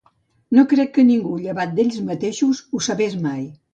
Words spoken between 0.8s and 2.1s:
que ningú, llevat d'ells